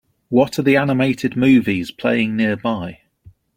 [0.29, 3.01] What are the animated movies playing nearby